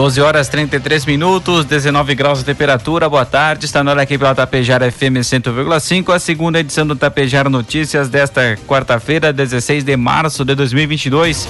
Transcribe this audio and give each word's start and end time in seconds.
12 0.00 0.18
horas 0.22 0.48
33 0.48 1.04
minutos, 1.04 1.66
19 1.66 2.14
graus 2.14 2.38
de 2.38 2.46
temperatura. 2.46 3.06
Boa 3.06 3.26
tarde. 3.26 3.66
Está 3.66 3.84
na 3.84 3.90
hora 3.90 4.00
aqui 4.00 4.16
pela 4.16 4.34
Tapejara 4.34 4.90
FM 4.90 5.20
100,5, 5.20 6.14
a 6.14 6.18
segunda 6.18 6.58
edição 6.58 6.86
do 6.86 6.96
Tapejara 6.96 7.50
Notícias 7.50 8.08
desta 8.08 8.56
quarta-feira, 8.66 9.30
16 9.30 9.84
de 9.84 9.94
março 9.98 10.42
de 10.42 10.54
2022. 10.54 11.46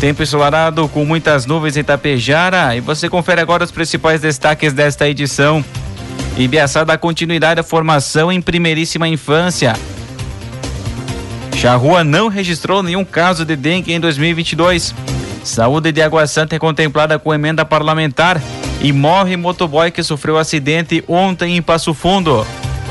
Tempo 0.00 0.22
ensolarado 0.22 0.86
com 0.90 1.04
muitas 1.04 1.44
nuvens 1.44 1.76
em 1.76 1.82
Tapejara. 1.82 2.76
E 2.76 2.80
você 2.80 3.08
confere 3.08 3.40
agora 3.40 3.64
os 3.64 3.72
principais 3.72 4.20
destaques 4.20 4.72
desta 4.72 5.08
edição. 5.08 5.64
Ibiaçá 6.38 6.84
dá 6.84 6.96
continuidade 6.96 7.58
à 7.58 7.64
formação 7.64 8.30
em 8.30 8.40
primeiríssima 8.40 9.08
infância. 9.08 9.74
Charrua 11.56 12.04
não 12.04 12.28
registrou 12.28 12.80
nenhum 12.80 13.04
caso 13.04 13.44
de 13.44 13.56
dengue 13.56 13.92
em 13.92 13.98
2022. 13.98 14.94
Saúde 15.44 15.92
de 15.92 16.00
Água 16.00 16.26
Santa 16.26 16.56
é 16.56 16.58
contemplada 16.58 17.18
com 17.18 17.34
emenda 17.34 17.64
parlamentar 17.64 18.40
e 18.80 18.92
morre 18.92 19.36
motoboy 19.36 19.90
que 19.90 20.02
sofreu 20.02 20.38
acidente 20.38 21.04
ontem 21.08 21.56
em 21.56 21.62
Passo 21.62 21.92
Fundo. 21.92 22.46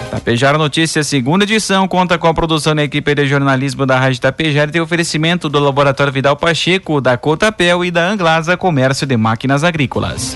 Tapejara 0.10 0.58
Notícias, 0.58 1.08
segunda 1.08 1.46
edição, 1.46 1.88
conta 1.88 2.18
com 2.18 2.28
a 2.28 2.34
produção 2.34 2.76
da 2.76 2.84
equipe 2.84 3.16
de 3.16 3.26
jornalismo 3.26 3.86
da 3.86 3.98
Rádio 3.98 4.20
Tapejara 4.20 4.70
e 4.70 4.74
tem 4.74 4.82
oferecimento 4.82 5.48
do 5.48 5.58
Laboratório 5.58 6.12
Vidal 6.12 6.36
Pacheco, 6.36 7.00
da 7.00 7.18
Cotapel 7.18 7.86
e 7.86 7.92
da 7.92 8.10
Anglasa 8.10 8.58
Comércio 8.58 9.08
de 9.08 9.16
Máquinas 9.16 9.64
Agrícolas. 9.64 10.36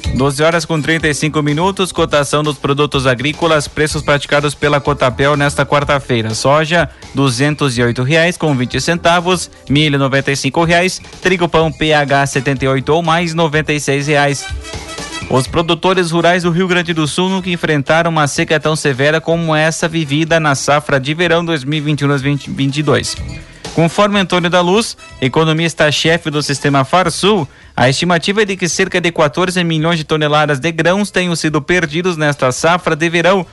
12 0.15 0.43
horas 0.43 0.65
com 0.65 0.79
35 0.79 1.41
minutos, 1.41 1.91
cotação 1.91 2.43
dos 2.43 2.57
produtos 2.57 3.07
agrícolas, 3.07 3.67
preços 3.67 4.01
praticados 4.01 4.53
pela 4.53 4.79
Cotapel 4.79 5.35
nesta 5.35 5.65
quarta-feira. 5.65 6.35
Soja, 6.35 6.89
oito 7.15 8.03
reais 8.03 8.37
com 8.37 8.55
vinte 8.55 8.79
centavos, 8.79 9.49
milho 9.69 9.97
cinco 10.35 10.63
reais, 10.63 11.01
trigo 11.21 11.47
pão 11.47 11.71
PH 11.71 12.27
78 12.27 12.89
ou 12.89 13.01
mais 13.01 13.33
seis 13.79 14.07
reais. 14.07 14.45
Os 15.29 15.47
produtores 15.47 16.11
rurais 16.11 16.43
do 16.43 16.51
Rio 16.51 16.67
Grande 16.67 16.93
do 16.93 17.07
Sul 17.07 17.29
nunca 17.29 17.49
enfrentaram 17.49 18.11
uma 18.11 18.27
seca 18.27 18.59
tão 18.59 18.75
severa 18.75 19.21
como 19.21 19.55
essa 19.55 19.87
vivida 19.87 20.41
na 20.41 20.55
safra 20.55 20.99
de 20.99 21.13
verão 21.13 21.45
2021-2022. 21.45 23.17
Conforme 23.73 24.19
Antônio 24.19 24.49
da 24.49 24.59
Luz, 24.59 24.97
economista-chefe 25.21 26.29
do 26.29 26.43
sistema 26.43 26.83
Farsul, 26.83 27.47
a 27.75 27.89
estimativa 27.89 28.41
é 28.41 28.45
de 28.45 28.57
que 28.57 28.67
cerca 28.67 28.99
de 28.99 29.11
14 29.11 29.63
milhões 29.63 29.97
de 29.97 30.03
toneladas 30.03 30.59
de 30.59 30.71
grãos 30.71 31.09
tenham 31.09 31.35
sido 31.35 31.61
perdidos 31.61 32.17
nesta 32.17 32.51
safra 32.51 32.95
de 32.95 33.09
verão, 33.09 33.45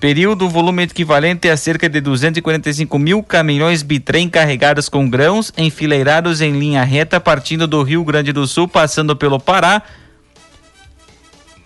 período 0.00 0.48
volume 0.48 0.82
equivalente 0.82 1.48
a 1.48 1.56
cerca 1.56 1.88
de 1.88 2.00
245 2.00 2.98
mil 2.98 3.22
caminhões 3.22 3.82
bitrem 3.82 4.28
carregados 4.28 4.88
com 4.88 5.08
grãos, 5.08 5.52
enfileirados 5.56 6.40
em 6.40 6.58
linha 6.58 6.82
reta 6.82 7.20
partindo 7.20 7.68
do 7.68 7.82
Rio 7.84 8.04
Grande 8.04 8.32
do 8.32 8.44
Sul, 8.46 8.66
passando 8.66 9.14
pelo 9.14 9.38
Pará, 9.38 9.80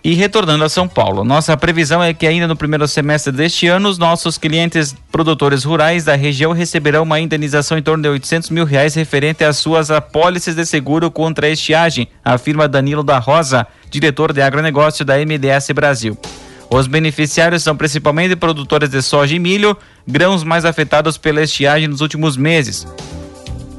e 0.07 0.15
retornando 0.15 0.63
a 0.63 0.69
São 0.69 0.87
Paulo. 0.87 1.25
Nossa 1.25 1.57
previsão 1.57 2.01
é 2.01 2.15
que 2.15 2.29
ainda 2.29 2.47
no 2.47 2.55
primeiro 2.55 2.87
semestre 2.87 3.33
deste 3.33 3.67
ano, 3.67 3.89
os 3.89 3.99
nossos 3.99 4.39
clientes 4.39 4.95
produtores 5.11 5.65
rurais 5.65 6.05
da 6.05 6.15
região 6.15 6.53
receberão 6.53 7.03
uma 7.03 7.19
indenização 7.19 7.77
em 7.77 7.83
torno 7.83 8.05
de 8.05 8.09
800 8.11 8.51
mil 8.51 8.65
reais 8.65 8.95
referente 8.95 9.43
às 9.43 9.57
suas 9.57 9.91
apólices 9.91 10.55
de 10.55 10.65
seguro 10.65 11.11
contra 11.11 11.49
a 11.49 11.51
estiagem, 11.51 12.07
afirma 12.25 12.69
Danilo 12.69 13.03
da 13.03 13.19
Rosa, 13.19 13.67
diretor 13.91 14.33
de 14.33 14.41
agronegócio 14.41 15.05
da 15.05 15.17
MDS 15.17 15.73
Brasil. 15.75 16.17
Os 16.71 16.87
beneficiários 16.87 17.65
são 17.65 17.77
principalmente 17.77 18.37
produtores 18.37 18.91
de 18.91 19.03
soja 19.03 19.35
e 19.35 19.41
milho, 19.41 19.77
grãos 20.07 20.45
mais 20.45 20.65
afetados 20.65 21.19
pela 21.19 21.43
estiagem 21.43 21.89
nos 21.89 22.01
últimos 22.01 22.37
meses. 22.37 22.87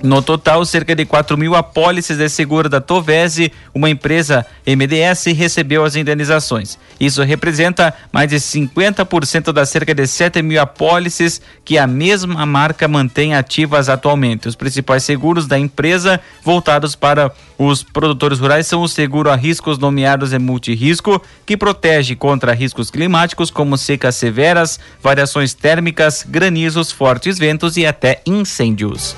No 0.04 0.22
total, 0.22 0.64
cerca 0.64 0.96
de 0.96 1.06
4 1.06 1.36
mil 1.36 1.56
apólices 1.56 2.18
de 2.18 2.30
seguro 2.30 2.70
da 2.70 2.80
Tovese, 2.80 3.52
uma 3.74 3.90
empresa 3.90 4.46
MDS, 4.66 5.26
recebeu 5.36 5.84
as 5.84 5.96
indenizações. 5.96 6.78
Isso 7.00 7.24
representa 7.24 7.94
mais 8.12 8.30
de 8.30 8.36
50% 8.36 9.52
das 9.52 9.70
cerca 9.70 9.96
de 9.96 10.06
7 10.06 10.42
mil 10.44 10.62
apólices 10.62 11.42
que 11.66 11.80
a 11.80 11.88
mesma 11.88 12.46
marca 12.46 12.88
mantém 12.88 13.34
ativas 13.34 13.90
atualmente. 13.90 14.48
Os 14.48 14.56
principais 14.56 15.04
seguros 15.04 15.48
da 15.48 15.58
empresa 15.58 16.22
voltados 16.44 16.96
para 16.96 17.32
os 17.58 17.82
produtores 17.82 18.38
rurais 18.38 18.68
são 18.68 18.84
o 18.84 18.88
seguro 18.88 19.32
a 19.32 19.36
riscos 19.36 19.80
nomeados 19.80 20.32
em 20.32 20.40
multirisco, 20.40 21.20
que 21.44 21.58
protege 21.58 22.16
contra 22.16 22.54
riscos 22.54 22.92
climáticos 22.92 23.50
como 23.50 23.76
secas 23.76 24.16
severas, 24.16 24.80
variações 25.02 25.56
térmicas, 25.56 26.24
granizos, 26.28 26.92
fortes 26.92 27.40
ventos 27.40 27.78
e 27.78 27.86
até 27.86 28.22
incêndios. 28.28 29.16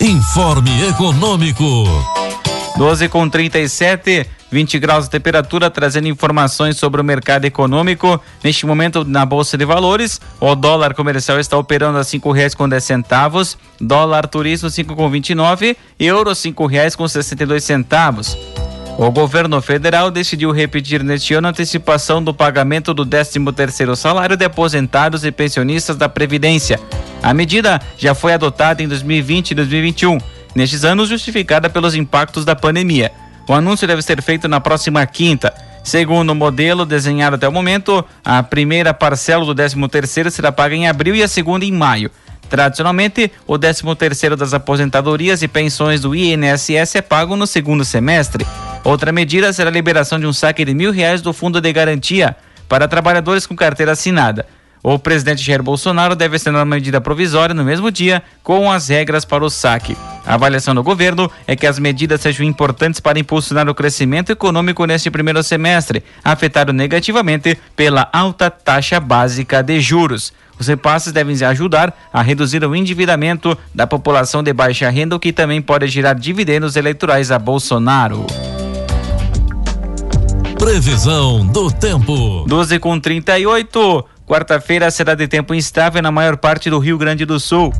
Informe 0.00 0.88
Econômico. 0.88 1.64
12 2.76 3.08
com 3.08 3.26
37, 3.26 4.26
20 4.50 4.78
graus 4.78 5.04
de 5.06 5.10
temperatura, 5.10 5.70
trazendo 5.70 6.06
informações 6.06 6.76
sobre 6.76 7.00
o 7.00 7.04
mercado 7.04 7.46
econômico. 7.46 8.20
Neste 8.44 8.66
momento, 8.66 9.04
na 9.06 9.24
Bolsa 9.24 9.56
de 9.56 9.64
Valores, 9.64 10.20
o 10.38 10.54
dólar 10.54 10.92
comercial 10.92 11.40
está 11.40 11.56
operando 11.56 11.96
a 11.96 12.04
cinco 12.04 12.30
reais 12.30 12.54
com 12.54 12.68
dez 12.68 12.84
centavos, 12.84 13.56
dólar 13.80 14.26
turismo 14.26 14.68
cinco 14.68 14.94
com 14.94 15.08
vinte 15.08 15.30
e 15.30 15.34
nove, 15.34 15.74
euro 15.98 16.34
cinco 16.34 16.66
reais 16.66 16.94
com 16.94 17.08
sessenta 17.08 17.44
e 17.44 17.46
dois 17.46 17.64
centavos. 17.64 18.36
O 18.98 19.10
governo 19.10 19.60
federal 19.62 20.10
decidiu 20.10 20.52
repetir 20.52 21.02
neste 21.02 21.32
ano 21.32 21.48
a 21.48 21.50
antecipação 21.50 22.22
do 22.22 22.34
pagamento 22.34 22.92
do 22.92 23.04
13º 23.04 23.96
salário 23.96 24.36
de 24.36 24.44
aposentados 24.44 25.24
e 25.24 25.32
pensionistas 25.32 25.96
da 25.96 26.08
Previdência. 26.08 26.78
A 27.22 27.34
medida 27.34 27.80
já 27.98 28.14
foi 28.14 28.32
adotada 28.32 28.82
em 28.82 28.88
2020 28.88 29.50
e 29.50 29.54
2021, 29.54 30.18
nestes 30.54 30.84
anos 30.84 31.08
justificada 31.08 31.68
pelos 31.68 31.94
impactos 31.94 32.44
da 32.44 32.54
pandemia. 32.54 33.10
O 33.48 33.52
anúncio 33.52 33.86
deve 33.86 34.02
ser 34.02 34.22
feito 34.22 34.48
na 34.48 34.60
próxima 34.60 35.04
quinta. 35.06 35.52
Segundo 35.84 36.30
o 36.30 36.34
modelo 36.34 36.84
desenhado 36.84 37.36
até 37.36 37.46
o 37.46 37.52
momento, 37.52 38.04
a 38.24 38.42
primeira 38.42 38.92
parcela 38.92 39.44
do 39.44 39.54
13º 39.54 40.30
será 40.30 40.50
paga 40.50 40.74
em 40.74 40.88
abril 40.88 41.14
e 41.14 41.22
a 41.22 41.28
segunda 41.28 41.64
em 41.64 41.70
maio. 41.70 42.10
Tradicionalmente, 42.48 43.30
o 43.46 43.54
13º 43.54 44.36
das 44.36 44.54
aposentadorias 44.54 45.42
e 45.42 45.48
pensões 45.48 46.00
do 46.00 46.14
INSS 46.14 46.96
é 46.96 47.02
pago 47.02 47.36
no 47.36 47.46
segundo 47.46 47.84
semestre. 47.84 48.46
Outra 48.84 49.10
medida 49.12 49.52
será 49.52 49.68
a 49.70 49.72
liberação 49.72 50.18
de 50.18 50.26
um 50.26 50.32
saque 50.32 50.64
de 50.64 50.74
mil 50.74 50.92
reais 50.92 51.22
do 51.22 51.32
Fundo 51.32 51.60
de 51.60 51.72
Garantia 51.72 52.36
para 52.68 52.88
trabalhadores 52.88 53.46
com 53.46 53.54
carteira 53.54 53.92
assinada. 53.92 54.46
O 54.88 55.00
presidente 55.00 55.42
Jair 55.42 55.64
Bolsonaro 55.64 56.14
deve 56.14 56.36
assinar 56.36 56.60
uma 56.60 56.76
medida 56.76 57.00
provisória 57.00 57.52
no 57.52 57.64
mesmo 57.64 57.90
dia, 57.90 58.22
com 58.40 58.70
as 58.70 58.86
regras 58.86 59.24
para 59.24 59.44
o 59.44 59.50
saque. 59.50 59.96
A 60.24 60.34
avaliação 60.34 60.76
do 60.76 60.82
governo 60.84 61.28
é 61.44 61.56
que 61.56 61.66
as 61.66 61.76
medidas 61.76 62.20
sejam 62.20 62.46
importantes 62.46 63.00
para 63.00 63.18
impulsionar 63.18 63.68
o 63.68 63.74
crescimento 63.74 64.30
econômico 64.30 64.86
neste 64.86 65.10
primeiro 65.10 65.42
semestre, 65.42 66.04
afetado 66.22 66.72
negativamente 66.72 67.58
pela 67.74 68.08
alta 68.12 68.48
taxa 68.48 69.00
básica 69.00 69.60
de 69.60 69.80
juros. 69.80 70.32
Os 70.56 70.68
repasses 70.68 71.12
devem 71.12 71.34
ajudar 71.44 71.92
a 72.12 72.22
reduzir 72.22 72.64
o 72.64 72.76
endividamento 72.76 73.58
da 73.74 73.88
população 73.88 74.40
de 74.40 74.52
baixa 74.52 74.88
renda, 74.88 75.16
o 75.16 75.18
que 75.18 75.32
também 75.32 75.60
pode 75.60 75.88
gerar 75.88 76.12
dividendos 76.12 76.76
eleitorais 76.76 77.32
a 77.32 77.40
Bolsonaro. 77.40 78.24
Previsão 80.56 81.44
do 81.44 81.72
tempo. 81.72 82.44
12 82.46 82.78
com 82.78 83.00
38. 83.00 84.15
Quarta-feira 84.26 84.90
será 84.90 85.14
de 85.14 85.28
tempo 85.28 85.54
instável 85.54 86.02
na 86.02 86.10
maior 86.10 86.36
parte 86.36 86.68
do 86.68 86.80
Rio 86.80 86.98
Grande 86.98 87.24
do 87.24 87.38
Sul. 87.38 87.72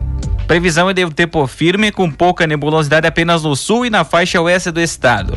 Previsão 0.46 0.88
é 0.88 0.94
de 0.94 1.04
tempo 1.10 1.44
firme, 1.48 1.90
com 1.90 2.08
pouca 2.08 2.46
nebulosidade 2.46 3.04
apenas 3.04 3.42
no 3.42 3.56
sul 3.56 3.84
e 3.84 3.90
na 3.90 4.04
faixa 4.04 4.40
oeste 4.40 4.70
do 4.70 4.80
estado. 4.80 5.36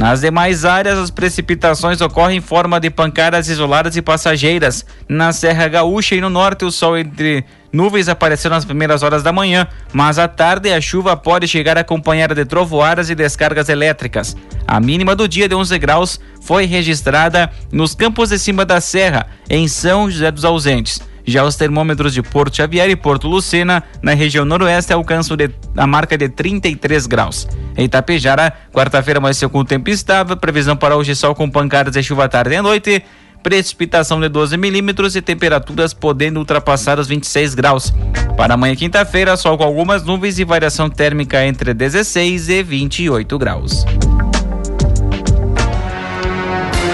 Nas 0.00 0.22
demais 0.22 0.64
áreas, 0.64 0.98
as 0.98 1.10
precipitações 1.10 2.00
ocorrem 2.00 2.38
em 2.38 2.40
forma 2.40 2.80
de 2.80 2.88
pancadas 2.88 3.50
isoladas 3.50 3.98
e 3.98 4.00
passageiras. 4.00 4.82
Na 5.06 5.30
Serra 5.30 5.68
Gaúcha 5.68 6.14
e 6.14 6.22
no 6.22 6.30
norte, 6.30 6.64
o 6.64 6.72
sol 6.72 6.96
entre 6.96 7.44
nuvens 7.70 8.08
apareceu 8.08 8.50
nas 8.50 8.64
primeiras 8.64 9.02
horas 9.02 9.22
da 9.22 9.30
manhã, 9.30 9.68
mas 9.92 10.18
à 10.18 10.26
tarde 10.26 10.72
a 10.72 10.80
chuva 10.80 11.18
pode 11.18 11.46
chegar 11.46 11.76
acompanhada 11.76 12.34
de 12.34 12.46
trovoadas 12.46 13.10
e 13.10 13.14
descargas 13.14 13.68
elétricas. 13.68 14.34
A 14.66 14.80
mínima 14.80 15.14
do 15.14 15.28
dia 15.28 15.46
de 15.46 15.54
11 15.54 15.78
graus 15.78 16.18
foi 16.40 16.64
registrada 16.64 17.50
nos 17.70 17.94
campos 17.94 18.30
de 18.30 18.38
cima 18.38 18.64
da 18.64 18.80
serra, 18.80 19.26
em 19.50 19.68
São 19.68 20.10
José 20.10 20.30
dos 20.30 20.46
Ausentes. 20.46 21.09
Já 21.30 21.44
os 21.44 21.54
termômetros 21.54 22.12
de 22.12 22.22
Porto 22.22 22.56
Xavier 22.56 22.90
e 22.90 22.96
Porto 22.96 23.28
Lucena, 23.28 23.84
na 24.02 24.14
região 24.14 24.44
noroeste, 24.44 24.92
alcançam 24.92 25.36
de, 25.36 25.48
a 25.76 25.86
marca 25.86 26.18
de 26.18 26.28
33 26.28 27.06
graus. 27.06 27.46
Em 27.76 27.84
Itapejara, 27.84 28.52
quarta-feira 28.72 29.18
amanheceu 29.18 29.48
com 29.48 29.64
tempo 29.64 29.88
estável, 29.90 30.36
previsão 30.36 30.76
para 30.76 30.96
hoje 30.96 31.14
sol 31.14 31.32
com 31.32 31.48
pancadas 31.48 31.94
de 31.94 32.02
chuva 32.02 32.28
tarde 32.28 32.56
e 32.56 32.60
noite, 32.60 33.04
precipitação 33.44 34.20
de 34.20 34.28
12 34.28 34.56
milímetros 34.56 35.14
e 35.14 35.22
temperaturas 35.22 35.94
podendo 35.94 36.40
ultrapassar 36.40 36.98
os 36.98 37.06
26 37.06 37.54
graus. 37.54 37.94
Para 38.36 38.54
amanhã, 38.54 38.74
quinta-feira, 38.74 39.36
sol 39.36 39.56
com 39.56 39.62
algumas 39.62 40.02
nuvens 40.02 40.36
e 40.40 40.44
variação 40.44 40.90
térmica 40.90 41.46
entre 41.46 41.72
16 41.72 42.48
e 42.48 42.62
28 42.64 43.38
graus. 43.38 43.84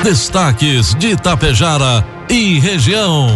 Destaques 0.04 0.94
de 0.94 1.12
Itapejara 1.12 2.04
e 2.28 2.58
região. 2.58 3.28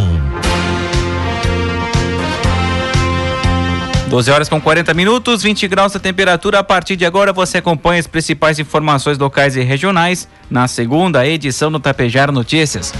12 4.10 4.28
horas 4.28 4.48
com 4.48 4.60
40 4.60 4.92
minutos, 4.92 5.40
20 5.40 5.68
graus 5.68 5.94
a 5.94 6.00
temperatura. 6.00 6.58
A 6.58 6.64
partir 6.64 6.96
de 6.96 7.06
agora 7.06 7.32
você 7.32 7.58
acompanha 7.58 8.00
as 8.00 8.08
principais 8.08 8.58
informações 8.58 9.16
locais 9.16 9.54
e 9.54 9.62
regionais 9.62 10.28
na 10.50 10.66
segunda 10.66 11.24
edição 11.24 11.70
do 11.70 11.78
Tapejar 11.78 12.32
Notícias. 12.32 12.92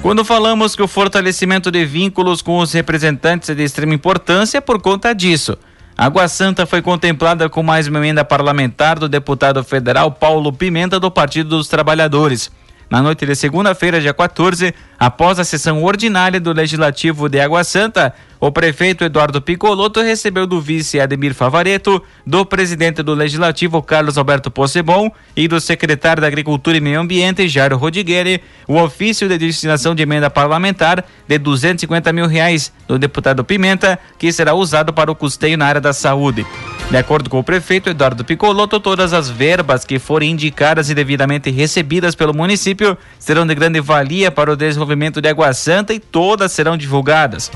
Quando 0.00 0.24
falamos 0.24 0.76
que 0.76 0.82
o 0.82 0.86
fortalecimento 0.86 1.68
de 1.68 1.84
vínculos 1.84 2.42
com 2.42 2.58
os 2.58 2.72
representantes 2.72 3.50
é 3.50 3.56
de 3.56 3.64
extrema 3.64 3.92
importância 3.92 4.62
por 4.62 4.80
conta 4.80 5.12
disso. 5.12 5.58
Água 5.98 6.28
Santa 6.28 6.64
foi 6.64 6.80
contemplada 6.80 7.48
com 7.48 7.64
mais 7.64 7.88
uma 7.88 7.98
emenda 7.98 8.24
parlamentar 8.24 9.00
do 9.00 9.08
deputado 9.08 9.64
federal 9.64 10.12
Paulo 10.12 10.52
Pimenta 10.52 11.00
do 11.00 11.10
Partido 11.10 11.56
dos 11.56 11.66
Trabalhadores. 11.66 12.52
Na 12.88 13.02
noite 13.02 13.26
de 13.26 13.34
segunda-feira, 13.34 14.00
dia 14.00 14.14
14, 14.14 14.72
após 14.96 15.40
a 15.40 15.44
sessão 15.44 15.82
ordinária 15.82 16.38
do 16.38 16.52
Legislativo 16.52 17.28
de 17.28 17.40
Água 17.40 17.64
Santa, 17.64 18.14
o 18.38 18.52
prefeito 18.52 19.02
Eduardo 19.02 19.42
Picoloto 19.42 20.00
recebeu 20.00 20.46
do 20.46 20.60
vice 20.60 21.00
Ademir 21.00 21.34
Favareto, 21.34 22.00
do 22.24 22.46
presidente 22.46 23.02
do 23.02 23.12
Legislativo 23.12 23.82
Carlos 23.82 24.16
Alberto 24.16 24.52
Possebon 24.52 25.10
e 25.34 25.48
do 25.48 25.60
secretário 25.60 26.20
da 26.20 26.28
Agricultura 26.28 26.76
e 26.76 26.80
Meio 26.80 27.00
Ambiente 27.00 27.48
Jairo 27.48 27.76
Rodigueri 27.76 28.40
o 28.68 28.76
ofício 28.80 29.28
de 29.28 29.36
destinação 29.36 29.92
de 29.92 30.04
emenda 30.04 30.30
parlamentar 30.30 31.04
de 31.26 31.38
250 31.38 32.12
mil 32.12 32.28
reais 32.28 32.72
do 32.86 32.98
deputado 33.00 33.44
Pimenta, 33.44 33.98
que 34.16 34.30
será 34.30 34.54
usado 34.54 34.92
para 34.92 35.10
o 35.10 35.16
custeio 35.16 35.58
na 35.58 35.66
área 35.66 35.80
da 35.80 35.92
saúde. 35.92 36.46
De 36.88 36.96
acordo 36.96 37.28
com 37.28 37.40
o 37.40 37.44
prefeito 37.44 37.90
Eduardo 37.90 38.24
Picoloto, 38.24 38.78
todas 38.78 39.12
as 39.12 39.28
verbas 39.28 39.84
que 39.84 39.98
forem 39.98 40.30
indicadas 40.30 40.88
e 40.88 40.94
devidamente 40.94 41.50
recebidas 41.50 42.14
pelo 42.14 42.32
município 42.32 42.96
serão 43.18 43.44
de 43.44 43.56
grande 43.56 43.80
valia 43.80 44.30
para 44.30 44.52
o 44.52 44.56
desenvolvimento 44.56 45.20
de 45.20 45.28
Água 45.28 45.52
Santa 45.52 45.92
e 45.92 45.98
todas 45.98 46.52
serão 46.52 46.76
divulgadas. 46.76 47.50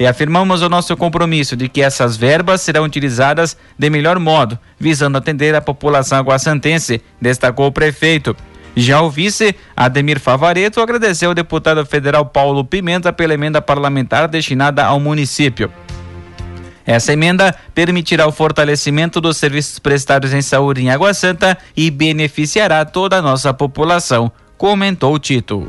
E 0.00 0.06
afirmamos 0.06 0.62
o 0.62 0.70
nosso 0.70 0.96
compromisso 0.96 1.54
de 1.54 1.68
que 1.68 1.82
essas 1.82 2.16
verbas 2.16 2.62
serão 2.62 2.84
utilizadas 2.84 3.58
de 3.78 3.90
melhor 3.90 4.18
modo, 4.18 4.58
visando 4.80 5.18
atender 5.18 5.54
a 5.54 5.60
população 5.60 6.16
aguaçantense, 6.16 7.02
destacou 7.20 7.66
o 7.66 7.72
prefeito. 7.72 8.34
Já 8.74 9.02
o 9.02 9.10
vice, 9.10 9.54
Ademir 9.76 10.18
Favareto, 10.18 10.80
agradeceu 10.80 11.28
ao 11.28 11.34
deputado 11.34 11.84
federal 11.84 12.24
Paulo 12.24 12.64
Pimenta 12.64 13.12
pela 13.12 13.34
emenda 13.34 13.60
parlamentar 13.60 14.26
destinada 14.26 14.82
ao 14.82 14.98
município. 14.98 15.70
Essa 16.86 17.12
emenda 17.12 17.54
permitirá 17.74 18.26
o 18.26 18.32
fortalecimento 18.32 19.20
dos 19.20 19.36
serviços 19.36 19.78
prestados 19.78 20.32
em 20.32 20.42
saúde 20.42 20.82
em 20.82 20.90
Água 20.90 21.14
Santa 21.14 21.56
e 21.76 21.90
beneficiará 21.90 22.84
toda 22.84 23.18
a 23.18 23.22
nossa 23.22 23.54
população, 23.54 24.30
comentou 24.56 25.18
Tito. 25.18 25.66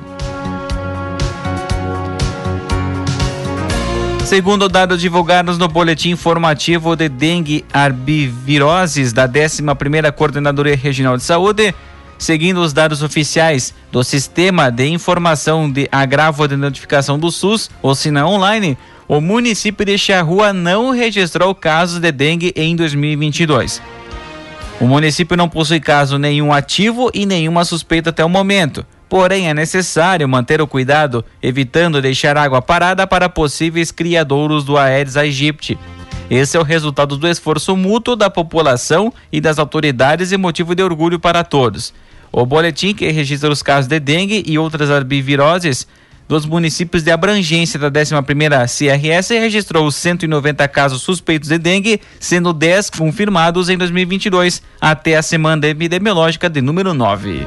Segundo 4.26 4.68
dados 4.68 5.00
divulgados 5.00 5.60
no 5.60 5.68
boletim 5.68 6.10
informativo 6.10 6.96
de 6.96 7.08
dengue 7.08 7.64
arbiviroses 7.72 9.14
da 9.14 9.30
11ª 9.30 10.12
Coordenadoria 10.12 10.76
Regional 10.76 11.18
de 11.18 11.24
Saúde, 11.24 11.76
seguindo 12.18 12.62
os 12.62 12.74
dados 12.74 13.04
oficiais 13.04 13.76
do 13.92 14.04
Sistema 14.04 14.72
de 14.72 14.88
Informação 14.88 15.70
de 15.70 15.88
Agravo 15.92 16.48
de 16.48 16.56
Notificação 16.56 17.20
do 17.20 17.30
SUS, 17.32 17.70
ou 17.82 17.94
SINA 17.94 18.26
Online, 18.26 18.76
o 19.08 19.20
município 19.20 19.86
de 19.86 19.98
Charrua 19.98 20.54
não 20.54 20.92
registrou 20.92 21.54
casos 21.54 22.00
de 22.00 22.12
dengue 22.12 22.54
em 22.56 22.76
2022. 22.76 23.82
O 24.80 24.86
município 24.86 25.38
não 25.38 25.48
possui 25.48 25.80
caso 25.80 26.18
nenhum 26.18 26.52
ativo 26.52 27.12
e 27.14 27.26
nenhuma 27.26 27.64
suspeita 27.64 28.10
até 28.10 28.24
o 28.24 28.30
momento. 28.30 28.86
Porém, 29.08 29.48
é 29.48 29.54
necessário 29.54 30.28
manter 30.28 30.62
o 30.62 30.68
cuidado, 30.68 31.24
evitando 31.42 32.02
deixar 32.02 32.36
água 32.38 32.62
parada 32.62 33.06
para 33.06 33.30
possíveis 33.30 33.92
criadouros 33.92 34.64
do 34.64 34.78
Aedes 34.78 35.16
aegypti. 35.16 35.78
Esse 36.30 36.58
é 36.58 36.60
o 36.60 36.64
resultado 36.64 37.16
do 37.16 37.28
esforço 37.28 37.78
mútuo 37.78 38.16
da 38.16 38.30
população 38.30 39.14
e 39.32 39.40
das 39.40 39.60
autoridades 39.60 40.32
e 40.32 40.38
motivo 40.38 40.74
de 40.74 40.82
orgulho 40.82 41.20
para 41.20 41.44
todos. 41.44 41.94
O 42.32 42.46
boletim 42.46 42.96
que 42.96 43.12
registra 43.12 43.52
os 43.52 43.62
casos 43.62 43.88
de 43.88 44.00
dengue 44.00 44.44
e 44.48 44.58
outras 44.58 44.90
arbiviroses 44.90 45.88
dos 46.28 46.46
municípios 46.46 47.04
de 47.04 47.12
abrangência 47.12 47.80
da 47.80 47.92
11ª 47.92 48.66
CRS 48.68 49.30
registrou 49.30 49.92
190 49.92 50.68
casos 50.68 51.02
suspeitos 51.02 51.50
de 51.50 51.58
dengue, 51.58 52.02
sendo 52.20 52.54
10 52.54 52.90
confirmados 52.92 53.70
em 53.70 53.78
2022, 53.78 54.62
até 54.80 55.16
a 55.16 55.22
semana 55.22 55.68
epidemiológica 55.68 56.50
de 56.50 56.62
número 56.62 56.94
9. 56.94 57.46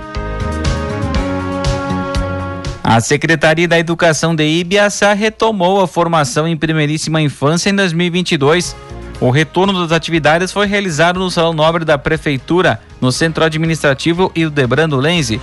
A 2.89 3.01
Secretaria 3.01 3.67
da 3.67 3.79
Educação 3.79 4.33
de 4.33 4.45
Ibiaçá 4.45 5.13
retomou 5.13 5.81
a 5.81 5.89
formação 5.89 6.47
em 6.47 6.57
primeiríssima 6.57 7.21
infância 7.21 7.69
em 7.69 7.75
2022. 7.75 8.77
O 9.21 9.31
retorno 9.31 9.73
das 9.81 9.91
atividades 9.91 10.53
foi 10.53 10.67
realizado 10.67 11.19
no 11.19 11.29
Salão 11.29 11.53
Nobre 11.53 11.85
da 11.85 11.99
Prefeitura, 11.99 12.81
no 13.01 13.11
Centro 13.11 13.43
Administrativo 13.43 14.31
Hildebrando 14.37 14.97
Lenze. 14.99 15.41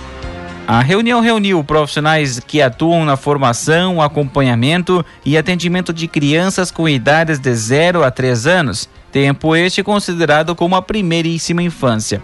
A 0.66 0.80
reunião 0.80 1.20
reuniu 1.20 1.62
profissionais 1.62 2.40
que 2.40 2.62
atuam 2.62 3.04
na 3.04 3.18
formação, 3.18 4.00
acompanhamento 4.00 5.04
e 5.22 5.36
atendimento 5.36 5.92
de 5.92 6.08
crianças 6.08 6.70
com 6.70 6.88
idades 6.88 7.38
de 7.38 7.54
0 7.54 8.02
a 8.02 8.10
3 8.10 8.46
anos, 8.46 8.88
tempo 9.12 9.54
este 9.54 9.82
considerado 9.82 10.54
como 10.54 10.74
a 10.74 10.80
primeiríssima 10.80 11.62
infância. 11.62 12.22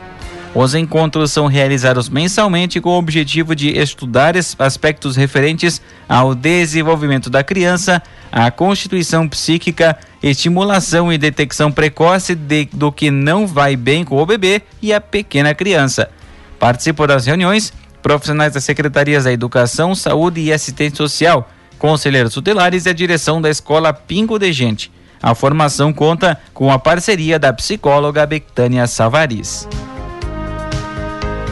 Os 0.55 0.75
encontros 0.75 1.31
são 1.31 1.47
realizados 1.47 2.09
mensalmente 2.09 2.81
com 2.81 2.91
o 2.91 2.99
objetivo 2.99 3.55
de 3.55 3.79
estudar 3.79 4.35
aspectos 4.59 5.17
referentes 5.17 5.81
ao 6.09 6.35
desenvolvimento 6.35 7.29
da 7.29 7.45
criança, 7.45 8.03
à 8.33 8.51
constituição 8.51 9.29
psíquica, 9.29 9.99
estimulação 10.23 11.13
e 11.13 11.19
detecção 11.19 11.71
precoce 11.71 12.35
de, 12.35 12.65
do 12.73 12.91
que 12.91 13.11
não 13.11 13.47
vai 13.47 13.77
bem 13.77 14.03
com 14.03 14.17
o 14.17 14.27
bebê 14.27 14.63
e 14.81 14.95
a 14.95 15.01
pequena 15.01 15.55
criança. 15.55 16.11
Participam 16.59 17.07
das 17.07 17.27
reuniões 17.27 17.73
profissionais 18.03 18.55
das 18.55 18.65
secretarias 18.65 19.25
da 19.25 19.33
Educação, 19.33 19.95
Saúde 19.95 20.41
e 20.41 20.53
Assistência 20.53 20.97
Social, 20.97 21.49
conselheiros 21.79 22.35
tutelares 22.35 22.87
e 22.87 22.89
a 22.91 22.93
direção 22.93 23.41
da 23.41 23.49
Escola 23.49 23.93
Pingo 23.93 24.39
de 24.39 24.53
Gente. 24.53 24.91
A 25.23 25.35
formação 25.35 25.93
conta 25.93 26.39
com 26.55 26.73
a 26.73 26.79
parceria 26.79 27.39
da 27.39 27.53
psicóloga 27.53 28.25
Betânia 28.27 28.87
Savaris. 28.87 29.69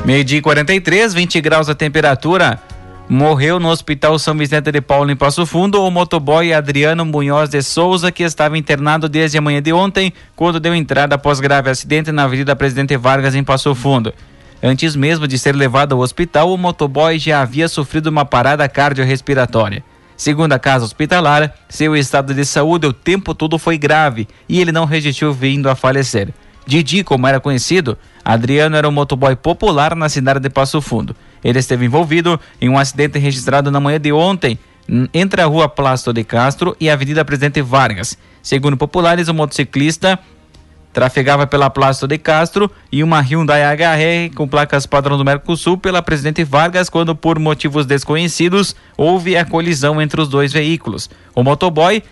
Meio-dia 0.05 0.41
43, 0.41 1.13
20 1.13 1.41
graus 1.41 1.69
a 1.69 1.75
temperatura. 1.75 2.59
Morreu 3.11 3.59
no 3.59 3.69
Hospital 3.69 4.19
São 4.19 4.37
Vicente 4.37 4.71
de 4.71 4.81
Paulo, 4.83 5.11
em 5.11 5.17
Passo 5.17 5.47
Fundo, 5.47 5.83
o 5.83 5.91
motoboy 5.91 6.53
Adriano 6.53 7.07
Munhoz 7.07 7.49
de 7.49 7.63
Souza, 7.63 8.13
que 8.13 8.23
estava 8.23 8.59
internado 8.59 9.09
desde 9.09 9.39
a 9.39 9.41
manhã 9.41 9.63
de 9.63 9.73
ontem, 9.73 10.13
quando 10.37 10.61
deu 10.61 10.75
entrada 10.75 11.15
após 11.15 11.41
grave 11.41 11.71
acidente 11.71 12.13
na 12.13 12.25
Avenida 12.25 12.55
Presidente 12.55 12.97
Vargas, 12.99 13.35
em 13.35 13.43
Passo 13.43 13.75
Fundo. 13.75 14.13
Antes 14.63 14.97
mesmo 14.97 15.29
de 15.29 15.39
ser 15.39 15.55
levado 15.55 15.95
ao 15.95 16.01
hospital, 16.01 16.53
o 16.53 16.59
motoboy 16.59 17.19
já 17.19 17.41
havia 17.41 17.69
sofrido 17.69 18.09
uma 18.09 18.25
parada 18.25 18.69
cardiorrespiratória. 18.69 19.85
Segundo 20.17 20.53
a 20.53 20.59
casa 20.59 20.85
hospitalar, 20.85 21.55
seu 21.69 21.95
estado 21.95 22.35
de 22.35 22.45
saúde 22.45 22.87
o 22.87 22.93
tempo 22.93 23.35
todo 23.35 23.57
foi 23.57 23.79
grave 23.79 24.27
e 24.49 24.61
ele 24.61 24.73
não 24.73 24.85
resistiu 24.85 25.33
vindo 25.33 25.71
a 25.71 25.77
falecer. 25.77 26.35
Didi, 26.67 27.05
como 27.05 27.27
era 27.27 27.39
conhecido, 27.39 27.97
Adriano 28.25 28.77
era 28.77 28.89
um 28.89 28.93
motoboy 28.93 29.37
popular 29.37 29.95
na 29.95 30.09
cidade 30.09 30.41
de 30.41 30.51
Passo 30.51 30.81
Fundo. 30.81 31.15
Ele 31.43 31.61
esteve 31.61 31.87
envolvido 31.87 32.39
em 32.61 32.69
um 32.69 32.77
acidente 32.77 33.17
registrado 33.17 33.71
na 33.71 33.79
manhã 33.79 34.01
de 34.01 34.13
ontem 34.13 34.59
entre 35.15 35.41
a 35.41 35.47
rua 35.47 35.69
Plácido 35.69 36.13
de 36.13 36.25
Castro 36.25 36.77
e 36.81 36.91
a 36.91 36.95
Avenida 36.95 37.25
Presidente 37.25 37.63
Vargas. 37.63 38.19
Segundo 38.43 38.77
populares, 38.77 39.29
o 39.29 39.35
motociclista 39.35 40.19
trafegava 40.93 41.47
pela 41.47 41.71
Plácido 41.71 42.09
de 42.09 42.19
Castro 42.19 42.71
e 42.91 43.03
uma 43.03 43.21
Hyundai 43.21 43.63
HR 43.63 44.35
com 44.35 44.49
placas 44.49 44.87
padrão 44.87 45.17
do 45.17 45.25
Mercosul 45.25 45.79
pela 45.79 46.03
Presidente 46.03 46.43
Vargas 46.45 46.89
quando, 46.89 47.15
por 47.15 47.39
motivos 47.39 47.87
desconhecidos, 47.87 48.75
houve 48.97 49.37
a 49.37 49.45
colisão 49.45 50.01
entre 50.01 50.21
os 50.21 50.29
dois 50.29 50.53
veículos. 50.53 51.09
O 51.35 51.43
motoboy 51.43 52.03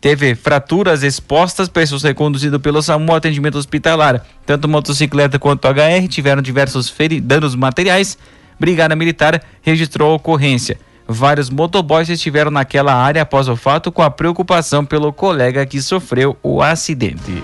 teve 0.00 0.34
fraturas 0.34 1.02
expostas, 1.02 1.68
precisou 1.68 2.00
ser 2.00 2.14
conduzido 2.14 2.58
pelo 2.58 2.82
SAMU 2.82 3.12
ao 3.12 3.16
atendimento 3.16 3.56
hospitalar. 3.56 4.26
Tanto 4.44 4.68
motocicleta 4.68 5.38
quanto 5.38 5.68
HR 5.68 6.08
tiveram 6.08 6.42
diversos 6.42 6.92
danos 7.22 7.54
materiais. 7.54 8.18
Brigada 8.58 8.96
Militar 8.96 9.42
registrou 9.62 10.10
a 10.10 10.14
ocorrência. 10.14 10.78
Vários 11.12 11.50
motoboys 11.50 12.08
estiveram 12.08 12.50
naquela 12.50 12.94
área 12.94 13.22
após 13.22 13.48
o 13.48 13.56
fato 13.56 13.92
com 13.92 14.02
a 14.02 14.10
preocupação 14.10 14.84
pelo 14.84 15.12
colega 15.12 15.66
que 15.66 15.80
sofreu 15.80 16.36
o 16.42 16.62
acidente. 16.62 17.42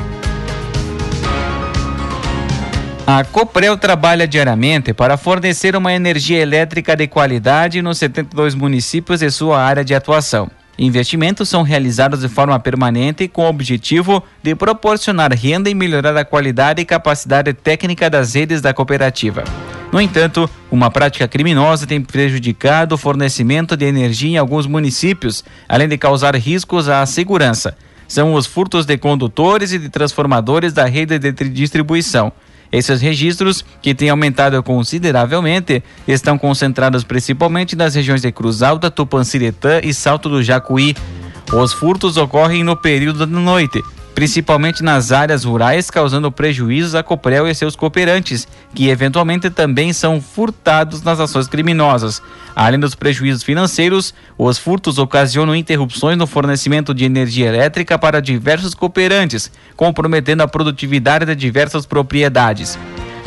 A 3.07 3.25
Coprel 3.25 3.77
trabalha 3.77 4.29
diariamente 4.29 4.93
para 4.93 5.17
fornecer 5.17 5.75
uma 5.75 5.93
energia 5.93 6.39
elétrica 6.39 6.95
de 6.95 7.07
qualidade 7.07 7.81
nos 7.81 7.99
72 7.99 8.55
municípios 8.55 9.21
de 9.21 9.31
sua 9.31 9.63
área 9.63 9.85
de 9.85 9.95
atuação. 9.95 10.51
Investimentos 10.79 11.49
são 11.49 11.63
realizados 11.63 12.21
de 12.21 12.29
forma 12.29 12.59
permanente 12.61 13.27
com 13.27 13.43
o 13.43 13.49
objetivo 13.49 14.23
de 14.41 14.55
proporcionar 14.55 15.33
renda 15.33 15.69
e 15.69 15.75
melhorar 15.75 16.17
a 16.17 16.25
qualidade 16.25 16.81
e 16.81 16.85
capacidade 16.85 17.53
técnica 17.53 18.09
das 18.09 18.35
redes 18.35 18.61
da 18.61 18.73
cooperativa. 18.73 19.43
No 19.91 20.01
entanto, 20.01 20.49
uma 20.71 20.89
prática 20.89 21.27
criminosa 21.27 21.85
tem 21.85 22.01
prejudicado 22.01 22.95
o 22.95 22.99
fornecimento 22.99 23.77
de 23.77 23.87
energia 23.87 24.31
em 24.31 24.37
alguns 24.37 24.69
municípios, 24.69 25.45
além 25.69 25.89
de 25.89 25.99
causar 25.99 26.37
riscos 26.37 26.89
à 26.89 27.05
segurança. 27.07 27.77
São 28.07 28.35
os 28.35 28.47
furtos 28.47 28.87
de 28.87 28.97
condutores 28.97 29.73
e 29.73 29.79
de 29.79 29.89
transformadores 29.89 30.73
da 30.73 30.85
rede 30.85 31.19
de 31.19 31.33
distribuição. 31.49 32.33
Esses 32.71 33.01
registros, 33.01 33.65
que 33.81 33.95
têm 33.95 34.11
aumentado 34.11 34.63
consideravelmente, 34.63 35.83
estão 36.07 36.37
concentrados 36.37 37.03
principalmente 37.03 37.75
nas 37.75 37.95
regiões 37.95 38.23
de 38.23 38.31
Cruz 38.31 38.63
Alta, 38.63 38.91
Tupanciretã 38.91 39.81
e 39.83 39.95
Salto 39.95 40.29
do 40.29 40.43
Jacuí. 40.43 40.95
Os 41.53 41.73
furtos 41.73 42.19
ocorrem 42.19 42.63
no 42.63 42.77
período 42.77 43.21
da 43.21 43.41
noite, 43.41 43.83
principalmente 44.19 44.83
nas 44.83 45.13
áreas 45.13 45.45
rurais, 45.45 45.93
causando 45.93 46.33
prejuízos 46.33 46.97
a 46.97 47.05
Coprel 47.05 47.47
e 47.47 47.55
seus 47.55 47.77
cooperantes, 47.77 48.49
que 48.75 48.89
eventualmente 48.89 49.49
também 49.49 49.93
são 49.93 50.21
furtados 50.21 51.05
nas 51.05 51.21
ações 51.21 51.47
criminosas. 51.47 52.21
Além 52.53 52.81
dos 52.81 52.97
prejuízos 52.97 53.45
financeiros, 53.45 54.13
os 54.37 54.59
furtos 54.59 54.99
ocasionam 54.99 55.55
interrupções 55.55 56.19
no 56.19 56.27
fornecimento 56.27 56.93
de 56.93 57.05
energia 57.05 57.47
elétrica 57.47 57.97
para 57.97 58.21
diversos 58.21 58.75
cooperantes, 58.75 59.53
comprometendo 59.77 60.43
a 60.43 60.49
produtividade 60.49 61.25
de 61.25 61.37
diversas 61.37 61.87
propriedades. 61.87 62.77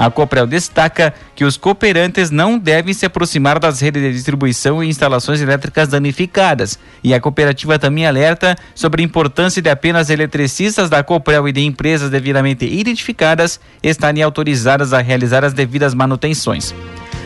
A 0.02 0.10
Coprel 0.10 0.48
destaca 0.48 1.14
que 1.36 1.46
os 1.46 1.58
cooperantes 1.58 2.32
não 2.32 2.58
devem 2.58 2.92
se 2.92 3.06
aproximar 3.06 3.60
das 3.60 3.80
redes 3.80 4.02
de 4.02 4.12
distribuição 4.12 4.84
e 4.84 4.90
instalações 4.90 5.40
elétricas 5.42 5.90
danificadas. 5.90 6.80
E 7.04 7.14
a 7.14 7.22
cooperativa 7.22 7.78
também 7.78 8.08
alerta 8.08 8.58
sobre 8.74 9.04
a 9.04 9.06
importância 9.06 9.62
de 9.62 9.70
apenas 9.70 10.10
eletricistas 10.10 10.90
da 10.90 11.04
Coprel 11.04 11.48
e 11.48 11.52
de 11.52 11.62
empresas 11.62 12.10
devidamente 12.10 12.66
identificadas 12.66 13.60
estarem 13.84 14.24
autorizadas 14.24 14.92
a 14.92 15.02
realizar 15.02 15.46
as 15.46 15.54
devidas 15.54 15.94
manutenções. 15.94 16.74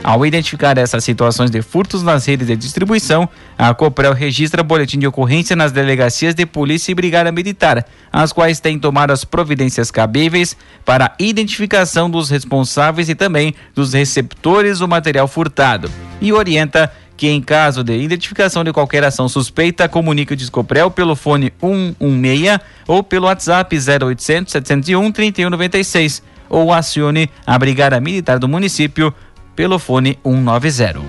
Ao 0.05 0.23
identificar 0.23 0.77
essas 0.77 1.03
situações 1.03 1.49
de 1.49 1.63
furtos 1.63 2.03
nas 2.03 2.27
redes 2.27 2.45
de 2.45 2.55
distribuição, 2.55 3.27
a 3.57 3.73
Coprel 3.73 4.13
registra 4.13 4.61
boletim 4.61 4.99
de 4.99 5.07
ocorrência 5.07 5.55
nas 5.55 5.71
delegacias 5.71 6.35
de 6.35 6.45
polícia 6.45 6.91
e 6.91 6.95
brigada 6.95 7.31
militar, 7.31 7.83
as 8.13 8.31
quais 8.31 8.59
têm 8.59 8.77
tomado 8.77 9.09
as 9.09 9.25
providências 9.25 9.89
cabíveis 9.89 10.55
para 10.85 11.05
a 11.05 11.15
identificação 11.17 12.07
dos 12.07 12.29
responsáveis 12.29 13.09
e 13.09 13.15
também 13.15 13.55
dos 13.73 13.93
receptores 13.93 14.77
do 14.77 14.87
material 14.87 15.27
furtado, 15.27 15.89
e 16.21 16.31
orienta 16.31 16.93
que 17.17 17.27
em 17.27 17.41
caso 17.41 17.83
de 17.83 17.97
identificação 17.97 18.63
de 18.63 18.71
qualquer 18.71 19.03
ação 19.03 19.27
suspeita, 19.27 19.89
comunique 19.89 20.33
o 20.33 20.37
Discoprel 20.37 20.91
pelo 20.91 21.15
fone 21.15 21.51
116 21.59 22.59
ou 22.87 23.01
pelo 23.01 23.25
WhatsApp 23.25 23.75
0800 23.75 24.51
701 24.51 25.11
3196 25.11 26.21
ou 26.49 26.71
acione 26.71 27.29
a 27.45 27.57
Brigada 27.57 27.99
Militar 27.99 28.39
do 28.39 28.47
município 28.47 29.13
pelo 29.55 29.79
fone 29.79 30.19
190. 30.23 31.01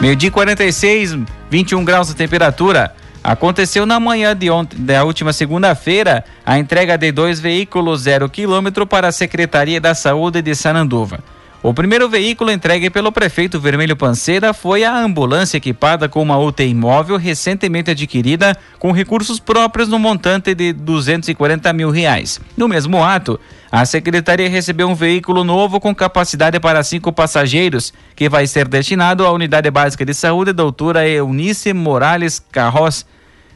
Meio-dia 0.00 0.30
46, 0.30 1.18
21 1.50 1.84
graus 1.84 2.08
de 2.08 2.14
temperatura. 2.14 2.94
Aconteceu 3.24 3.84
na 3.84 3.98
manhã 3.98 4.36
de 4.36 4.48
ontem, 4.48 4.78
da 4.78 5.02
última 5.02 5.32
segunda-feira 5.32 6.24
a 6.44 6.58
entrega 6.58 6.96
de 6.96 7.10
dois 7.10 7.40
veículos 7.40 8.02
zero 8.02 8.28
quilômetro 8.28 8.86
para 8.86 9.08
a 9.08 9.12
Secretaria 9.12 9.80
da 9.80 9.94
Saúde 9.96 10.40
de 10.40 10.54
Sananduva. 10.54 11.18
O 11.66 11.74
primeiro 11.74 12.08
veículo 12.08 12.52
entregue 12.52 12.88
pelo 12.88 13.10
prefeito 13.10 13.58
Vermelho 13.58 13.96
Panceira 13.96 14.54
foi 14.54 14.84
a 14.84 14.96
ambulância 14.96 15.56
equipada 15.56 16.08
com 16.08 16.22
uma 16.22 16.38
UTI 16.38 16.72
móvel 16.72 17.16
recentemente 17.16 17.90
adquirida 17.90 18.56
com 18.78 18.92
recursos 18.92 19.40
próprios 19.40 19.88
no 19.88 19.98
montante 19.98 20.54
de 20.54 20.72
240 20.72 21.72
mil 21.72 21.90
reais. 21.90 22.40
No 22.56 22.68
mesmo 22.68 23.02
ato, 23.02 23.40
a 23.68 23.84
secretaria 23.84 24.48
recebeu 24.48 24.88
um 24.88 24.94
veículo 24.94 25.42
novo 25.42 25.80
com 25.80 25.92
capacidade 25.92 26.60
para 26.60 26.84
cinco 26.84 27.12
passageiros, 27.12 27.92
que 28.14 28.28
vai 28.28 28.46
ser 28.46 28.68
destinado 28.68 29.26
à 29.26 29.32
Unidade 29.32 29.68
Básica 29.68 30.04
de 30.04 30.14
Saúde 30.14 30.52
Doutora 30.52 31.08
Eunice 31.08 31.72
Morales 31.72 32.40
Carros, 32.52 33.04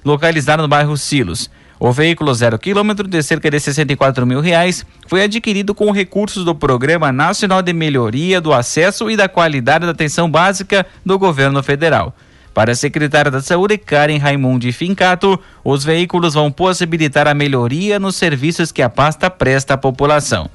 localizada 0.04 0.62
no 0.64 0.68
bairro 0.68 0.96
Silos. 0.96 1.48
O 1.82 1.92
veículo 1.92 2.34
zero 2.34 2.58
quilômetro 2.58 3.08
de 3.08 3.22
cerca 3.22 3.50
de 3.50 3.58
64 3.58 4.26
mil 4.26 4.42
reais 4.42 4.84
foi 5.06 5.22
adquirido 5.22 5.74
com 5.74 5.90
recursos 5.90 6.44
do 6.44 6.54
Programa 6.54 7.10
Nacional 7.10 7.62
de 7.62 7.72
Melhoria 7.72 8.38
do 8.38 8.52
Acesso 8.52 9.10
e 9.10 9.16
da 9.16 9.30
Qualidade 9.30 9.86
da 9.86 9.92
Atenção 9.92 10.30
Básica 10.30 10.84
do 11.06 11.18
Governo 11.18 11.62
Federal. 11.62 12.14
Para 12.52 12.72
a 12.72 12.74
secretária 12.74 13.30
da 13.30 13.40
Saúde, 13.40 13.78
Karen 13.78 14.18
Raimundi 14.18 14.72
Fincato, 14.72 15.40
os 15.64 15.82
veículos 15.82 16.34
vão 16.34 16.52
possibilitar 16.52 17.26
a 17.26 17.32
melhoria 17.32 17.98
nos 17.98 18.16
serviços 18.16 18.70
que 18.70 18.82
a 18.82 18.90
pasta 18.90 19.30
presta 19.30 19.72
à 19.72 19.78
população. 19.78 20.50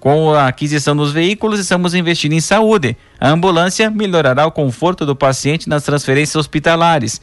Com 0.00 0.34
a 0.34 0.48
aquisição 0.48 0.96
dos 0.96 1.12
veículos, 1.12 1.60
estamos 1.60 1.94
investindo 1.94 2.32
em 2.32 2.40
saúde. 2.40 2.96
A 3.20 3.28
ambulância 3.28 3.88
melhorará 3.90 4.44
o 4.44 4.50
conforto 4.50 5.06
do 5.06 5.14
paciente 5.14 5.68
nas 5.68 5.84
transferências 5.84 6.34
hospitalares. 6.34 7.20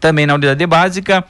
Também 0.00 0.26
na 0.26 0.34
unidade 0.34 0.66
básica, 0.66 1.24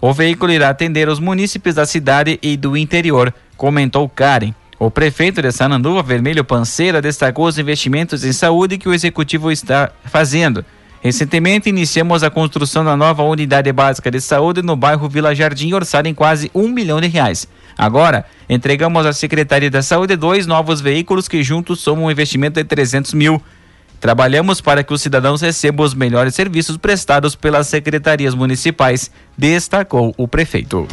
O 0.00 0.12
veículo 0.12 0.52
irá 0.52 0.68
atender 0.68 1.08
os 1.08 1.18
munícipes 1.18 1.74
da 1.74 1.84
cidade 1.84 2.38
e 2.40 2.56
do 2.56 2.76
interior, 2.76 3.34
comentou 3.56 4.08
Karen. 4.08 4.54
O 4.78 4.92
prefeito 4.92 5.42
de 5.42 5.50
Sananduva, 5.50 6.04
Vermelho 6.04 6.44
Panceira, 6.44 7.02
destacou 7.02 7.46
os 7.46 7.58
investimentos 7.58 8.24
em 8.24 8.32
saúde 8.32 8.78
que 8.78 8.88
o 8.88 8.94
executivo 8.94 9.50
está 9.50 9.90
fazendo. 10.04 10.64
Recentemente 11.00 11.68
iniciamos 11.68 12.22
a 12.22 12.30
construção 12.30 12.84
da 12.84 12.96
nova 12.96 13.24
unidade 13.24 13.72
básica 13.72 14.08
de 14.08 14.20
saúde 14.20 14.62
no 14.62 14.76
bairro 14.76 15.08
Vila 15.08 15.34
Jardim, 15.34 15.72
orçada 15.72 16.08
em 16.08 16.14
quase 16.14 16.48
um 16.54 16.68
milhão 16.68 17.00
de 17.00 17.08
reais. 17.08 17.48
Agora, 17.76 18.24
entregamos 18.48 19.04
à 19.04 19.12
Secretaria 19.12 19.70
da 19.70 19.82
Saúde 19.82 20.14
dois 20.14 20.46
novos 20.46 20.80
veículos 20.80 21.26
que 21.26 21.42
juntos 21.42 21.80
somam 21.80 22.04
um 22.04 22.10
investimento 22.10 22.60
de 22.60 22.64
300 22.64 23.14
mil. 23.14 23.42
Trabalhamos 24.00 24.60
para 24.60 24.84
que 24.84 24.92
os 24.92 25.02
cidadãos 25.02 25.40
recebam 25.40 25.84
os 25.84 25.94
melhores 25.94 26.34
serviços 26.34 26.76
prestados 26.76 27.34
pelas 27.34 27.66
secretarias 27.66 28.34
municipais, 28.34 29.10
destacou 29.36 30.14
o 30.16 30.28
prefeito. 30.28 30.86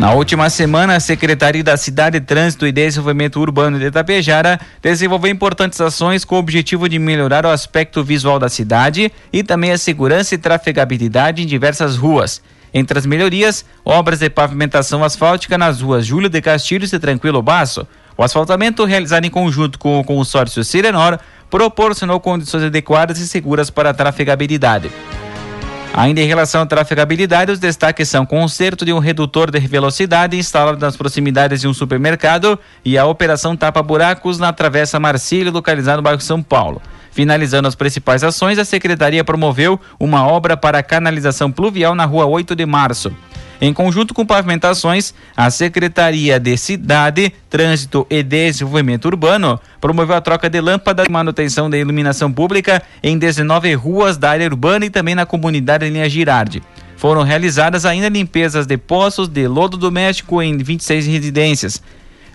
Na 0.00 0.14
última 0.14 0.48
semana, 0.48 0.96
a 0.96 1.00
Secretaria 1.00 1.62
da 1.62 1.76
Cidade, 1.76 2.20
Trânsito 2.20 2.66
e 2.66 2.72
Desenvolvimento 2.72 3.38
Urbano 3.38 3.78
de 3.78 3.84
Itapejara 3.84 4.58
desenvolveu 4.80 5.30
importantes 5.30 5.78
ações 5.78 6.24
com 6.24 6.36
o 6.36 6.38
objetivo 6.38 6.88
de 6.88 6.98
melhorar 6.98 7.44
o 7.44 7.50
aspecto 7.50 8.02
visual 8.02 8.38
da 8.38 8.48
cidade 8.48 9.12
e 9.30 9.42
também 9.42 9.72
a 9.72 9.76
segurança 9.76 10.34
e 10.34 10.38
trafegabilidade 10.38 11.42
em 11.42 11.46
diversas 11.46 11.98
ruas. 11.98 12.40
Entre 12.72 12.98
as 12.98 13.04
melhorias, 13.04 13.62
obras 13.84 14.20
de 14.20 14.30
pavimentação 14.30 15.04
asfáltica 15.04 15.58
nas 15.58 15.82
ruas 15.82 16.06
Júlio 16.06 16.30
de 16.30 16.40
Castilhos 16.40 16.94
e 16.94 16.98
Tranquilo 16.98 17.42
Baço. 17.42 17.86
O 18.20 18.22
asfaltamento, 18.22 18.84
realizado 18.84 19.24
em 19.24 19.30
conjunto 19.30 19.78
com 19.78 19.98
o 19.98 20.04
consórcio 20.04 20.62
Sirenor, 20.62 21.18
proporcionou 21.48 22.20
condições 22.20 22.64
adequadas 22.64 23.18
e 23.18 23.26
seguras 23.26 23.70
para 23.70 23.88
a 23.88 23.94
trafegabilidade. 23.94 24.90
Ainda 25.94 26.20
em 26.20 26.26
relação 26.26 26.60
à 26.60 26.66
trafegabilidade, 26.66 27.50
os 27.50 27.58
destaques 27.58 28.10
são 28.10 28.26
conserto 28.26 28.84
de 28.84 28.92
um 28.92 28.98
redutor 28.98 29.50
de 29.50 29.58
velocidade 29.60 30.36
instalado 30.36 30.78
nas 30.78 30.98
proximidades 30.98 31.62
de 31.62 31.66
um 31.66 31.72
supermercado 31.72 32.58
e 32.84 32.98
a 32.98 33.06
operação 33.06 33.56
tapa-buracos 33.56 34.38
na 34.38 34.52
Travessa 34.52 35.00
Marcílio, 35.00 35.50
localizada 35.50 35.96
no 35.96 36.02
bairro 36.02 36.20
São 36.20 36.42
Paulo. 36.42 36.82
Finalizando 37.10 37.68
as 37.68 37.74
principais 37.74 38.22
ações, 38.22 38.58
a 38.58 38.66
Secretaria 38.66 39.24
promoveu 39.24 39.80
uma 39.98 40.26
obra 40.26 40.58
para 40.58 40.82
canalização 40.82 41.50
pluvial 41.50 41.94
na 41.94 42.04
rua 42.04 42.26
8 42.26 42.54
de 42.54 42.66
março. 42.66 43.10
Em 43.62 43.74
conjunto 43.74 44.14
com 44.14 44.24
pavimentações, 44.24 45.12
a 45.36 45.50
Secretaria 45.50 46.40
de 46.40 46.56
Cidade, 46.56 47.30
Trânsito 47.50 48.06
e 48.08 48.22
Desenvolvimento 48.22 49.04
Urbano 49.04 49.60
promoveu 49.78 50.16
a 50.16 50.20
troca 50.20 50.48
de 50.48 50.58
lâmpadas 50.62 51.06
e 51.06 51.12
manutenção 51.12 51.68
da 51.68 51.76
iluminação 51.76 52.32
pública 52.32 52.82
em 53.02 53.18
19 53.18 53.74
ruas 53.74 54.16
da 54.16 54.30
área 54.30 54.46
urbana 54.46 54.86
e 54.86 54.90
também 54.90 55.14
na 55.14 55.26
comunidade 55.26 55.86
Linha 55.90 56.08
Girardi. 56.08 56.62
Foram 56.96 57.22
realizadas 57.22 57.84
ainda 57.84 58.08
limpezas 58.08 58.66
de 58.66 58.78
poços 58.78 59.28
de 59.28 59.46
lodo 59.46 59.76
doméstico 59.76 60.40
em 60.40 60.56
26 60.56 61.06
residências. 61.06 61.82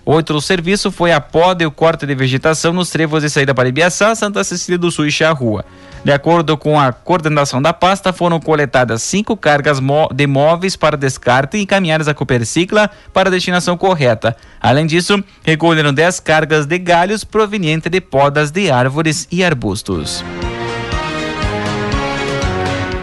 Outro 0.06 0.40
serviço 0.40 0.92
foi 0.92 1.10
a 1.10 1.20
poda 1.20 1.64
e 1.64 1.66
o 1.66 1.70
corte 1.72 2.06
de 2.06 2.14
vegetação 2.14 2.72
nos 2.72 2.90
trevos 2.90 3.24
de 3.24 3.28
saída 3.28 3.52
para 3.52 3.68
Ibiaçá, 3.68 4.14
Santa 4.14 4.44
Cecília 4.44 4.78
do 4.78 4.88
Sul 4.88 5.06
e 5.06 5.10
Charrua. 5.10 5.64
De 6.04 6.12
acordo 6.12 6.56
com 6.56 6.78
a 6.78 6.92
coordenação 6.92 7.60
da 7.60 7.72
pasta, 7.72 8.12
foram 8.12 8.38
coletadas 8.38 9.02
cinco 9.02 9.36
cargas 9.36 9.80
de 10.14 10.26
móveis 10.28 10.76
para 10.76 10.96
descarte 10.96 11.56
e 11.56 11.62
encaminhadas 11.62 12.06
a 12.06 12.14
Copercicla 12.14 12.88
para 13.12 13.28
a 13.28 13.32
destinação 13.32 13.76
correta. 13.76 14.36
Além 14.60 14.86
disso, 14.86 15.20
recolheram 15.42 15.92
10 15.92 16.20
cargas 16.20 16.66
de 16.66 16.78
galhos 16.78 17.24
provenientes 17.24 17.90
de 17.90 18.00
podas 18.00 18.52
de 18.52 18.70
árvores 18.70 19.26
e 19.32 19.42
arbustos. 19.42 20.24